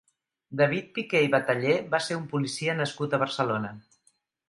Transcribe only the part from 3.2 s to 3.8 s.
Barcelona.